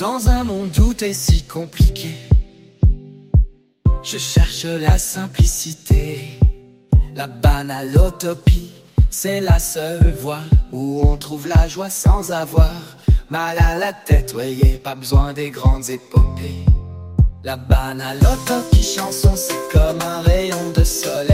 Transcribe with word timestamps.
Dans 0.00 0.28
un 0.28 0.42
monde 0.42 0.76
où 0.80 0.92
t'es 0.92 1.12
si 1.12 1.44
compliqué, 1.44 2.16
je 4.02 4.18
cherche 4.18 4.64
la 4.64 4.98
simplicité, 4.98 6.36
la 7.14 7.28
banalotopie. 7.28 8.72
C'est 9.08 9.40
la 9.40 9.60
seule 9.60 10.12
voie 10.20 10.40
où 10.72 11.00
on 11.06 11.16
trouve 11.16 11.46
la 11.46 11.68
joie 11.68 11.90
sans 11.90 12.32
avoir 12.32 12.72
mal 13.30 13.56
à 13.60 13.78
la 13.78 13.92
tête. 13.92 14.32
Voyez, 14.32 14.80
pas 14.82 14.96
besoin 14.96 15.32
des 15.32 15.50
grandes 15.50 15.88
épopées. 15.88 16.64
La 17.44 17.56
banalotopie 17.56 18.82
chanson, 18.82 19.36
c'est 19.36 19.54
comme 19.72 20.00
un 20.02 20.22
rayon 20.22 20.72
de 20.74 20.82
soleil. 20.82 21.33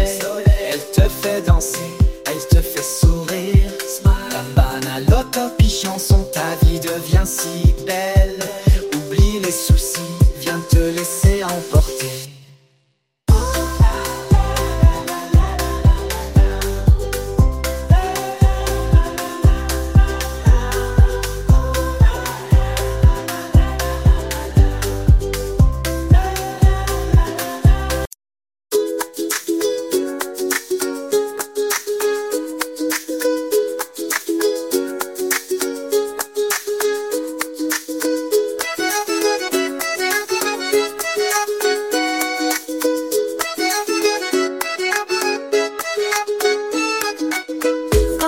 La 4.61 4.79
banalotopie 4.79 5.71
chanson, 5.71 6.27
ta 6.33 6.67
vie 6.67 6.81
devient 6.81 7.25
si 7.25 7.73
belle. 7.87 8.39
Oublie 8.95 9.41
les 9.43 9.51
soucis, 9.51 9.90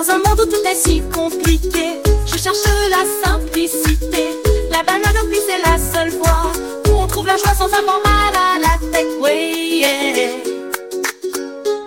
Dans 0.05 0.15
un 0.15 0.17
monde 0.17 0.41
où 0.41 0.45
tout 0.45 0.61
est 0.69 0.75
si 0.75 1.01
compliqué, 1.13 2.01
je 2.25 2.37
cherche 2.37 2.57
la 2.89 3.05
simplicité. 3.25 4.31
La 4.69 4.83
banane 4.83 5.15
au 5.23 5.33
c'est 5.33 5.59
la 5.59 5.77
seule 5.77 6.09
voie 6.09 6.51
où 6.89 7.01
on 7.03 7.07
trouve 7.07 7.27
la 7.27 7.37
joie 7.37 7.53
sans 7.57 7.67
avoir 7.67 8.01
mal 8.03 8.35
à 8.35 8.59
la 8.59 8.77
tête. 8.91 9.07
Yeah. 9.23 10.31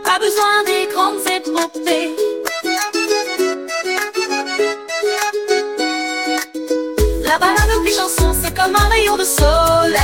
Pas 0.03 0.19
besoin 0.19 0.65
des 0.65 0.89
grandes 0.95 1.21
épopées. 1.27 2.17
La 7.23 7.39
banane 7.39 7.71
au 7.83 7.87
chanson, 7.87 8.35
c'est 8.43 8.55
comme 8.57 8.77
un 8.77 8.89
rayon 8.89 9.19
de 9.19 9.25
soleil. 9.25 9.96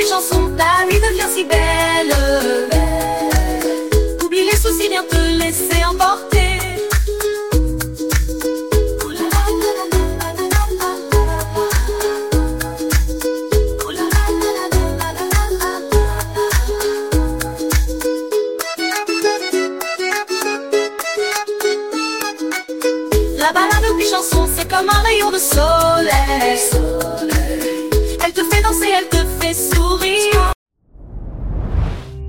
mes 0.00 0.08
chansons, 0.08 0.50
ta 0.56 0.86
nuit 0.86 1.00
devient 1.00 1.30
si 1.34 1.44
belle. 1.44 2.14
Oublie 4.24 4.44
les 4.50 4.56
soucis, 4.56 4.88
viens 4.88 5.04
te 5.04 5.16
laisser 5.38 5.84
emporter. 5.84 6.58
La 23.38 23.52
balade 23.52 23.90
ou 23.90 23.96
mes 23.96 24.04
chansons, 24.04 24.48
c'est 24.56 24.68
comme 24.68 24.88
un 24.88 25.02
rayon 25.02 25.30
de 25.30 25.38
soleil. 25.38 26.58
soleil. 26.58 27.90
Elle 28.24 28.32
te 28.32 28.42
fait 28.44 28.62
danser, 28.62 28.88
elle 28.96 29.08
te 29.08 29.18
fait 29.40 29.54
sourire. 29.54 29.79